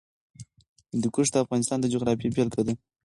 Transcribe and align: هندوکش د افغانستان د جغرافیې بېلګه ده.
هندوکش 0.91 1.27
د 1.31 1.35
افغانستان 1.43 1.77
د 1.81 1.85
جغرافیې 1.93 2.33
بېلګه 2.35 2.61
ده. 2.67 2.73